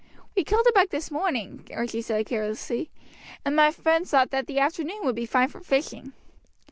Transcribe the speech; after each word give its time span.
"We 0.35 0.43
killed 0.43 0.65
a 0.67 0.71
buck 0.73 0.89
this 0.89 1.11
morning," 1.11 1.67
Archie 1.71 2.01
said 2.01 2.25
carelessly, 2.25 2.89
"and 3.45 3.55
my 3.55 3.69
friends 3.69 4.09
thought 4.09 4.31
that 4.31 4.47
the 4.47 4.57
afternoon 4.57 5.01
would 5.05 5.13
be 5.15 5.27
fine 5.27 5.49
for 5.49 5.59
fishing." 5.59 6.13